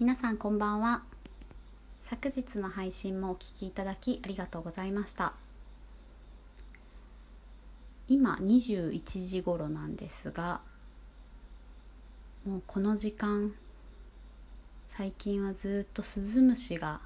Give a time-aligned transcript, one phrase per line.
[0.00, 1.04] 皆さんこんばんは。
[2.02, 5.34] 昨日の配信もお聞きいただきありがとうございました。
[8.08, 10.62] 今21時頃なんですが
[12.44, 13.54] もうこの時間
[14.88, 17.00] 最近はずっとスズムシが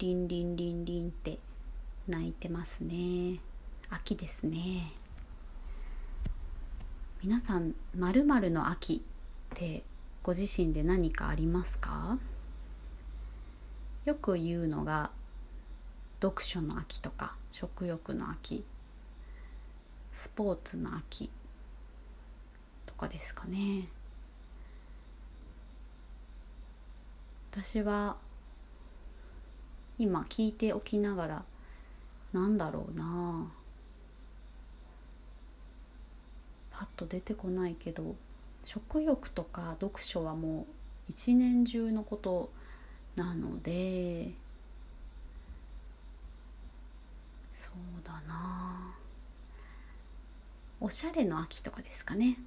[0.00, 1.38] リンリンリンリンって
[2.06, 3.40] 鳴いてますね。
[3.88, 4.92] 秋ですね。
[7.22, 9.02] 皆さんまるの秋
[9.54, 9.84] って
[10.24, 12.18] ご自身で何かありますか？
[14.06, 15.10] よく言うのが
[16.22, 18.64] 読書の秋とか食欲の秋
[20.14, 21.28] スポーツの秋
[22.86, 23.88] とかですかね。
[27.52, 28.16] 私は
[29.98, 31.44] 今聞いておきながら
[32.32, 33.46] なんだろうな
[36.70, 38.16] パッと出てこないけど
[38.64, 40.64] 食欲とか読書はもう
[41.08, 42.50] 一年中のこと
[43.16, 44.30] なので
[47.54, 48.94] そうだな。
[50.80, 52.38] おしゃれの秋とかですかね。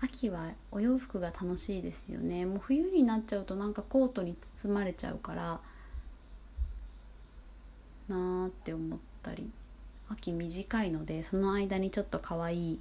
[0.00, 2.44] 秋はお洋服が楽しいですよね。
[2.44, 5.60] もう冬になっちゃうとなんかコートに包まれちゃうから
[8.08, 9.50] なーって思ったり。
[10.08, 12.80] 秋短いのでその間にちょっと可愛い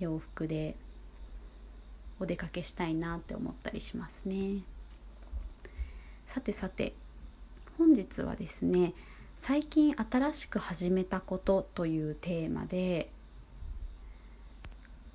[0.00, 0.76] 洋服で
[2.20, 4.62] お出かけしたいなって思ったりしますね。
[6.26, 6.94] さてさて
[7.78, 8.94] 本日はですね
[9.36, 13.10] 最近新しく始めたことというテーマで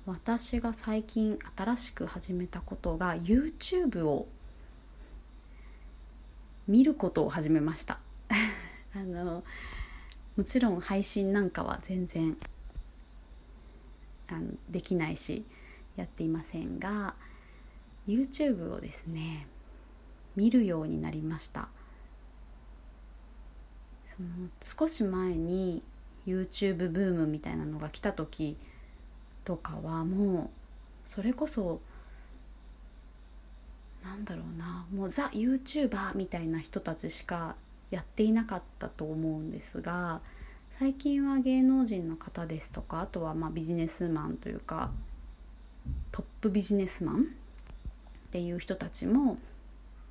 [0.06, 4.28] 私が最近新しく始めたことが YouTube を
[6.66, 7.98] 見ることを始めました。
[8.94, 9.44] あの
[10.36, 12.36] もちろん配信なんかは全然
[14.30, 15.44] あのできないし
[15.96, 17.14] やっていませんが
[18.06, 19.46] YouTube をですね
[20.36, 21.68] 見るようになりました。
[24.06, 24.28] その
[24.62, 25.82] 少し前に
[26.26, 28.56] YouTube ブームみたいなのが来た時
[29.44, 30.50] とかはも
[31.08, 31.80] うそれこそ
[34.02, 37.56] なんだろうなもうザ・ YouTuber みたいな人たちしか
[37.90, 40.20] やっていなかったと思うんですが
[40.80, 44.90] 最近は芸能人の方ですとかあとはまビジネスマンというか
[46.10, 47.24] トップビジネスマンっ
[48.32, 49.36] ていう人たちも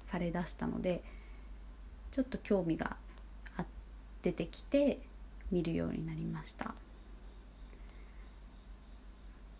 [0.05, 1.01] されだしたので
[2.11, 2.97] ちょっと興味が
[4.21, 4.99] 出てきて
[5.51, 6.75] 見るようになりました。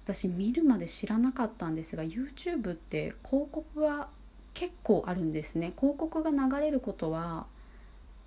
[0.06, 4.10] 私見るまで知らなかったんですが YouTube って広告が
[4.54, 5.74] 結構あるんですね。
[5.76, 7.48] 広告が流れることは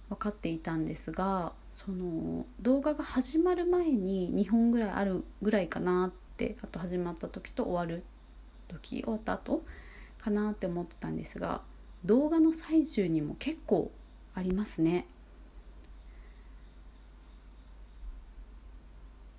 [0.08, 8.04] 分かっていたんですがその動画が始まる前に2本ぐらいあるぐらいかなってあと始まった時と終わる
[8.68, 9.64] 時終わった後
[10.22, 11.62] かなって思ってたんですが
[12.04, 13.90] 動画の最中にも結構
[14.34, 15.06] ありますね。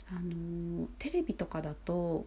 [0.09, 2.25] あのテレビとかだと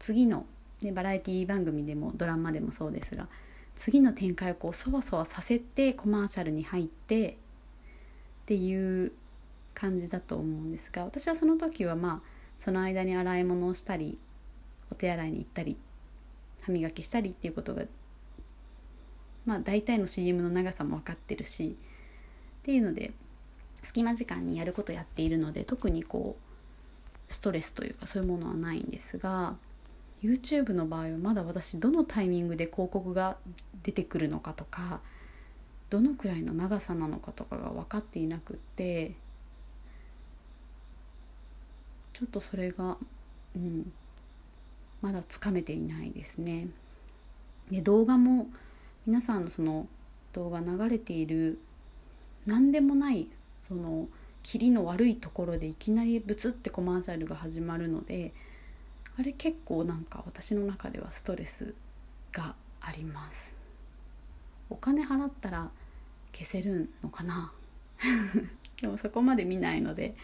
[0.00, 0.44] 次の、
[0.82, 3.28] ね、バラエティ番組でもドラマでもそうですが
[3.76, 7.36] 次の展開をこうそわそわさせてコマーシャルに入って
[8.48, 9.12] っていう
[9.74, 12.28] 感じだと思うんですが私はその時はまあ
[12.64, 14.16] その間に洗い物をしたり
[14.90, 15.76] お手洗いに行ったり
[16.62, 17.82] 歯磨きしたりっていうことが
[19.44, 21.76] まあ大体の CM の長さも分かってるし
[22.62, 23.12] っていうので
[23.82, 29.56] 隙間時間にやることやっているので特にこうストレスというかそういうものはないんですが
[30.22, 33.36] YouTube の場合はまだ私どのタイミングで広告が
[33.82, 35.02] 出てくるのかとか
[35.90, 39.14] どのくらいの長さなのかとかが分かっていなくって
[42.12, 42.96] ちょっとそれが、
[43.56, 43.92] うん、
[45.00, 46.68] まだつかめていないですね。
[47.70, 48.48] で動画も
[49.06, 49.86] 皆さんのその
[50.32, 51.58] 動画流れている
[52.46, 53.28] 何でもない
[53.58, 54.08] その
[54.42, 58.32] 切りの悪いところでいきなりブツってコマーシャルが始まるので
[59.18, 61.74] あれ結構なんか私の中ではストレス
[62.32, 63.54] があります。
[64.70, 65.70] お金払ったら
[66.38, 67.52] 消せるのかな？
[68.80, 70.14] でもそこまで見ないので、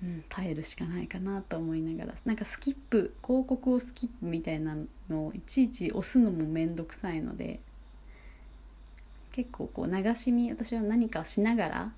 [0.00, 4.76] うん、耐えるしかないかなと思いながらなんかスキップ広告をスキップみたいな
[5.08, 7.58] のをいちいち押すのも面倒くさいので
[9.32, 11.92] 結構こう流し見私は何かしながら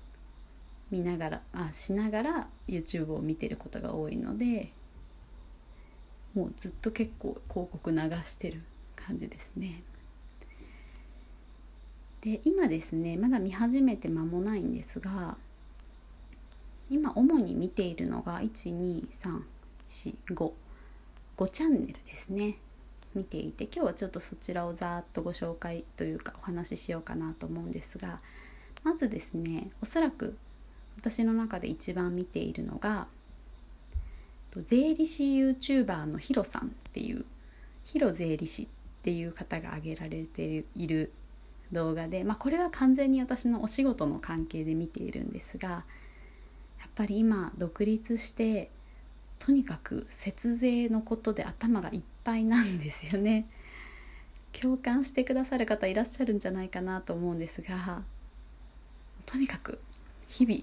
[0.89, 4.71] 見ながらあしながら YouTube を見てることが多いので
[6.33, 8.61] もうずっと結構広告流してる
[8.95, 9.83] 感じですね。
[12.25, 15.37] で今ですねまだ見始めて間もないんですが
[16.89, 20.51] 今主に見ているのが12345
[21.37, 22.57] 5チャンネルですね。
[23.13, 28.19] 見ていて今日はちょっとそちらをざーっとご紹介というかお話ししようかなと思うんですが
[28.83, 30.35] まずですねおそらく
[30.97, 33.07] 私の中で一番見ているのが
[34.57, 37.23] 税理士 YouTuber のヒロさんっていう
[37.85, 38.67] ヒロ税理士っ
[39.03, 41.13] ていう方が挙げられている
[41.71, 48.69] 動画で、まあ、これは完全に私のお仕事の関係で見ているんですがやっぱり今独立して
[49.39, 53.47] とにかく節税のことで頭がいっぱいなんですよね。
[54.59, 58.03] 共感してくださる方いらっしゃるんじゃないかなと思うんですが
[59.25, 59.79] とにかく
[60.29, 60.61] 日々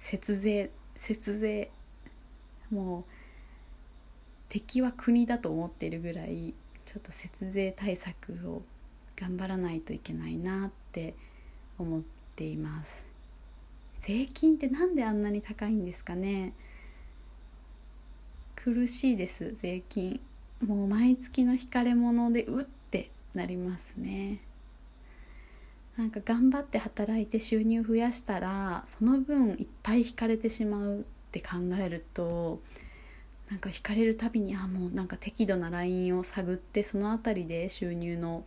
[0.00, 1.70] 節税節税
[2.70, 3.04] もう
[4.48, 6.54] 敵は国だと思ってるぐらい
[6.86, 8.62] ちょっと節税対策を
[9.22, 11.14] 頑張らないといけないなって
[11.78, 12.02] 思っ
[12.34, 13.04] ています。
[14.00, 16.54] 税金ってなんであんなに高いんですかね。
[18.56, 20.20] 苦しいです税金。
[20.66, 24.40] もう毎月の引かれ物でうってなりますね。
[25.96, 32.60] なんか頑張って働いて収入増やしたらその分いっぱい引かれてしまうって考えると
[33.50, 38.44] なんか引かれるたびにあもうなんか適度なラインを探ってその辺りで収入の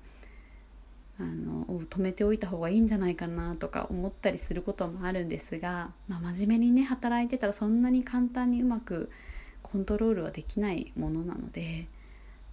[1.20, 9.10] あのを止めておいた方がいいんじゃないかなとか思ったりすることもあるんですが、まあ、真面目にね働いてたらそんなに簡単にうまく
[9.64, 11.88] コントロールはできないものなので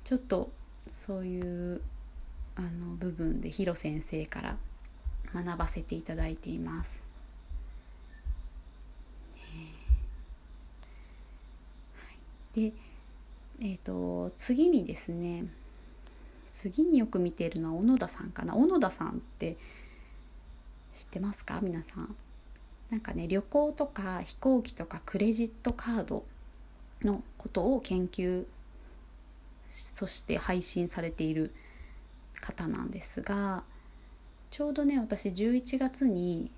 [0.05, 0.51] ちょっと
[0.91, 1.81] そういう
[2.55, 4.57] あの部分でヒロ先生から
[5.35, 7.03] 学ばせていただいています。
[12.55, 12.73] で、
[13.61, 15.47] えーと、次にですね
[16.53, 18.55] 次によく見ているのは小野田さんかな。
[18.55, 19.57] 小野田さんって
[20.95, 21.61] 知ってますか？
[21.63, 22.15] 皆さん。
[22.91, 26.25] なんかね旅行とか飛行機とかクレジットカード
[27.03, 28.45] のことを研究
[29.71, 31.55] そして配信されている
[32.43, 33.65] 方なんですが
[34.51, 36.51] ちょうどね私11月に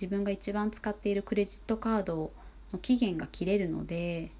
[0.00, 2.32] 自分が一番使っているクレジットカード
[2.72, 4.30] の期限が切れるので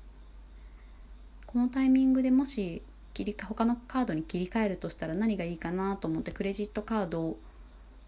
[1.44, 2.80] このタイミングでもし
[3.14, 7.36] 切り他のカードに切り替えるとしたら何がいいかなと思ってクレジットカード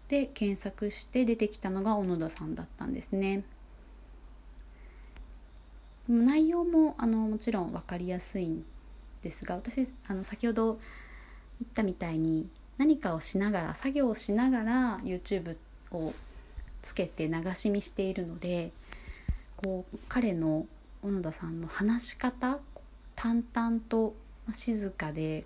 [0.09, 3.43] で検索して出てきたのが小野田さんだったんですね。
[6.07, 8.63] 内容もあのもちろん分かりやすいん
[9.21, 10.79] ですが私あの先ほど
[11.59, 15.57] 言ったみたいに何かをしながら作業をしながら YouTube
[15.91, 16.13] を
[16.81, 18.71] つけて流し見しているので
[19.57, 20.65] こう彼の
[21.01, 22.59] 小野田さんの話し方
[23.15, 24.15] 淡々と
[24.53, 25.45] 静かで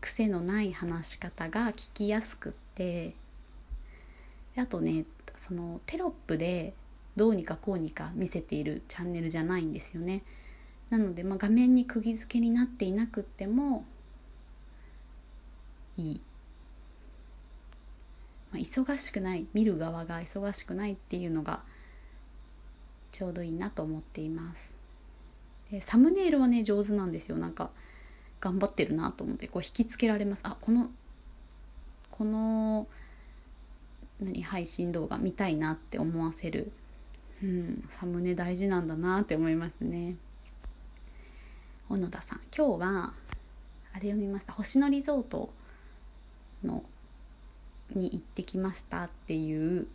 [0.00, 3.14] 癖のない話し方が聞きやすくって
[4.56, 5.04] あとね
[5.36, 6.74] そのテロップで
[7.16, 10.22] どうにかこうにか見せているチャンネルじゃないんですよね。
[10.90, 13.84] なので、まあ、画面に釘付けになっていなくっても
[15.98, 16.20] いい、
[18.52, 21.60] まあ、忙しくない見る側が忙しくないっていうのが
[23.12, 24.77] ちょうどいいなと思っています
[25.80, 27.36] サムネイルはね上手なんですよ。
[27.36, 27.70] なんか
[28.40, 30.40] 頑張ってるなと思ってこう引きつけられます。
[30.44, 30.90] あこの
[32.10, 32.86] この
[34.20, 36.72] 何配信動画見たいなって思わせる、
[37.42, 40.16] うん、サムネ大事なんだなって思いますね。
[41.88, 43.12] 小野田さん今日は
[43.92, 44.52] あれ読みました。
[44.52, 45.52] 星野リゾート
[46.64, 46.82] の
[47.94, 49.86] に行ってきましたっていう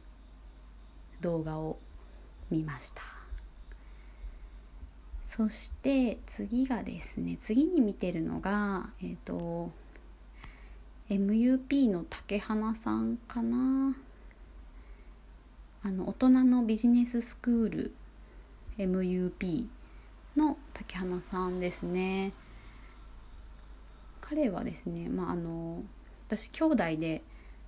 [1.21, 1.77] 動画を
[2.49, 3.12] 見ました。
[5.35, 9.71] そして次がですね次に見てるのがえっ、ー、と
[11.09, 13.95] MUP の竹花さんかな。
[15.81, 17.93] あの大人のビジネススクール
[18.77, 19.65] MUP
[20.37, 22.31] の竹花さんですね。
[24.21, 25.81] 彼はですねまああの
[26.27, 27.23] 私兄弟で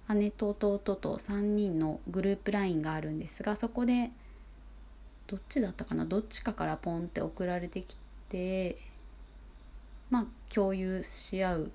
[0.10, 4.12] 姉と弟と3人のグループ LINE があるんですがそこで
[5.28, 6.06] どっちだったかな？
[6.06, 7.98] どっちかからポンって送られてき
[8.30, 8.78] て
[10.10, 11.72] まあ共有し合う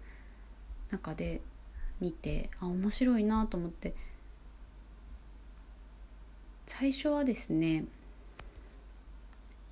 [0.90, 1.40] 中で
[2.00, 3.94] 見てあ面白いなと思って
[6.66, 7.84] 最初はですね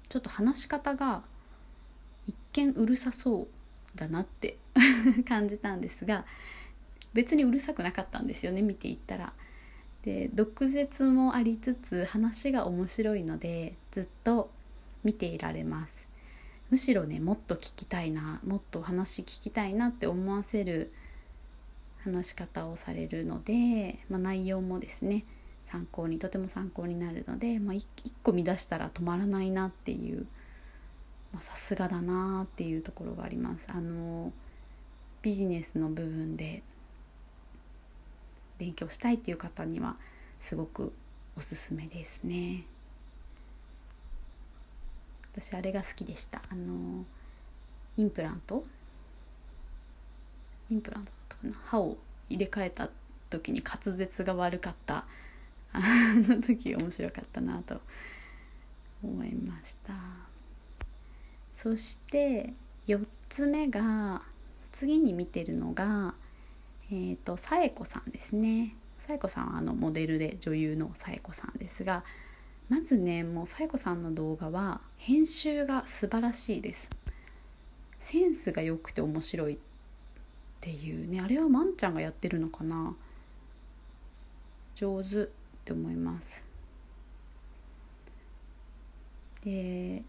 [0.08, 1.22] ちょっと話し方が
[2.26, 3.48] 一見うるさそう
[3.94, 4.58] だなって
[5.28, 6.24] 感じたんですが
[7.14, 9.32] 別にうるさくなかったんですよね見ていったら。
[10.04, 14.50] で毒舌もありつつ話が面白いのでずっと
[15.04, 16.06] 見ていられます
[16.70, 20.92] むしろねもっと聞きたいなもっと話聞きたいなって思わせる
[22.04, 25.24] 話し方をされるので、まあ、内容もですね
[25.66, 27.84] 参考にとても参考になるので、まあ、1
[28.22, 30.26] 個見出したら止まらないなっていう
[31.40, 33.68] さすがだなっていうところがあります。
[33.70, 34.32] あの
[35.20, 36.62] ビジネスの部分で
[38.58, 39.96] 勉強したいっていう方には
[40.40, 40.92] すごく
[41.36, 42.64] おすすめですね。
[45.32, 46.42] 私あれが好きでした。
[46.50, 47.04] あの
[47.96, 48.64] インプラント？
[50.70, 51.54] インプラントだったかな。
[51.64, 51.96] 歯を
[52.28, 52.90] 入れ替えた
[53.30, 55.04] 時に滑舌が悪かった。
[55.72, 55.80] あ
[56.14, 57.80] の時面白かったなと
[59.04, 59.94] 思いました。
[61.54, 62.52] そして
[62.86, 64.22] 4つ目が
[64.72, 66.14] 次に見てるのが
[66.90, 68.74] えーと、さえこさんですね。
[68.98, 72.04] さえこさんはあのモデルで女優のさえこさんですが
[72.68, 76.90] まずねもうさえこさんの動画は編集が素晴らしいです。
[78.00, 79.58] センスが良くて面白いっ
[80.60, 82.94] ていうねあれはまんちゃんがやってるのかな。
[84.74, 85.26] 上手っ
[85.64, 86.44] て思います。
[89.44, 90.02] で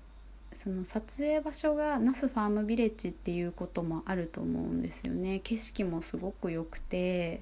[0.61, 5.39] その撮影場所が那須ファームビレッジっていうこともあると思うんですよね。
[5.39, 7.41] 景色もすごく良くて。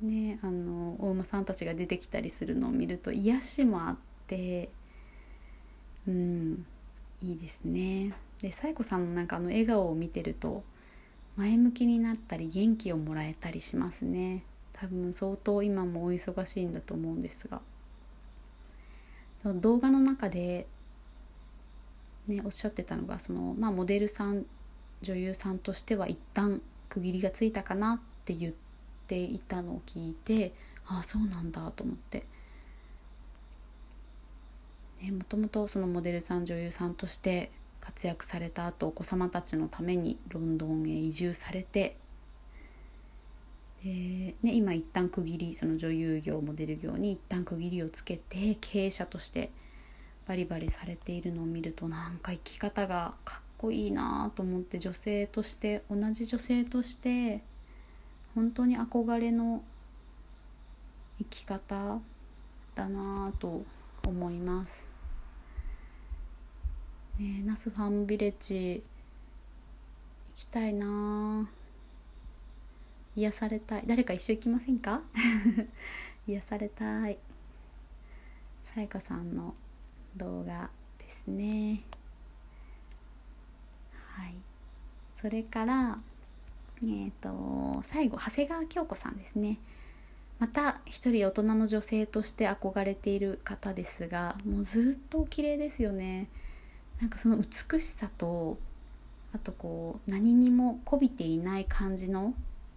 [0.00, 3.96] ねあのお馬さんたちが出てきたりするのを見ると癒しもあっ
[4.28, 4.68] て。
[6.06, 6.64] うん
[7.20, 8.12] いいですね。
[8.40, 10.62] でサイコさんのなんかあの笑顔を見てると
[11.34, 14.44] 前向きになったり元気をもらえたりしますね。
[14.72, 17.60] 多分相当今もお忙しいんだと思うんですが。
[19.44, 20.68] 動画の中で
[22.26, 24.46] ね、おっしゃってたのがその、まあ、モデルさん
[25.02, 28.52] 女優さんとしては一旦区切りがついたかなって言っ
[29.06, 30.54] ていたのを聞いて
[30.86, 32.24] ああそうなんだと思って。
[35.02, 37.50] ね、もともとそのモデルさん女優さんとして
[37.80, 41.96] 活躍された後お子様たちのためにロンドンへ移住されて
[43.84, 43.90] で、
[44.42, 49.50] ね、今一旦区切りその女優業モデル業に一旦区切りをつけて経営者として
[50.26, 57.42] バリバリされているのを見るとなんか生き方がかっこいいなと思って女性として同じ女性として
[58.34, 59.62] 本当に憧れの
[61.18, 62.00] 生き方
[62.74, 63.64] だなと
[64.06, 64.86] 思います。
[67.18, 68.82] ねナスファームビレッジ
[70.36, 71.48] 行きたいな。
[73.16, 73.84] 癒されたい。
[73.86, 75.02] 誰か一緒行きませんか？
[76.26, 77.18] 癒されたい。
[78.74, 79.54] さやかさんの
[80.16, 81.82] 動画ですね。
[84.16, 84.34] はい。
[85.14, 85.98] それから
[86.82, 89.58] えーと、最後長谷川京子さんですね。
[90.38, 96.28] また一人大人の女性として憧れている方ですがもうずっとお綺麗ですよね。
[97.00, 98.58] なんかその美しさと
[99.32, 102.34] あとこう何にもこびていない感じの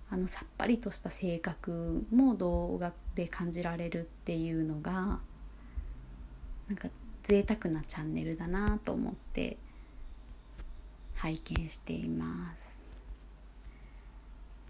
[0.09, 5.19] あのさっぱりとした性格も動画で感じられるっていうのが
[6.69, 6.87] なんか
[7.27, 9.57] 贅沢なチャンネルだなと思って
[11.15, 12.77] 拝見しています、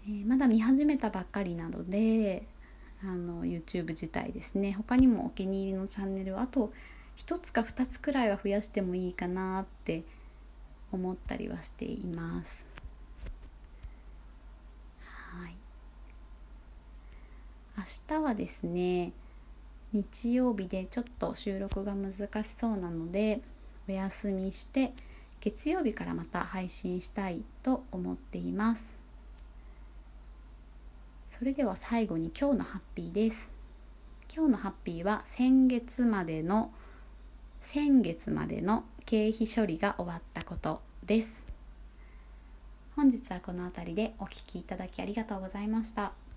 [0.06, 2.46] えー、まだ見始めたばっかりなので
[3.02, 4.72] あの YouTube 自体ですね。
[4.72, 6.72] 他にもお気に入りのチャンネルあと
[7.18, 10.02] 1つか2つくらいは増やしてもいいかなって
[10.90, 12.66] 思ったりはしています。
[15.32, 15.54] はい。
[17.76, 17.84] 明
[18.18, 19.12] 日はですね
[19.92, 22.12] 日曜日でちょっと収録が難
[22.44, 23.40] しそうなので
[23.88, 24.92] お休みして
[25.40, 28.84] 月曜日からまた配信したいと思っています。
[31.30, 33.50] それでは最後に今日のハッピーです。
[34.34, 36.72] 今日のハッピーは先月までの
[37.60, 41.46] 先月までの経費処理が終わったことです。
[42.96, 46.27] 本日はこの辺りでお聴きいただきありがとうございました。